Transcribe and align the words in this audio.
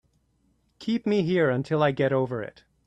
Keep 0.79 1.05
me 1.05 1.21
here 1.21 1.51
until 1.51 1.83
I 1.83 1.91
get 1.91 2.11
over 2.11 2.41
it. 2.41 2.63